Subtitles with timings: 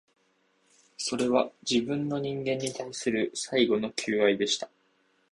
[0.97, 4.67] それは、自分の、人間に対する最後の求愛でした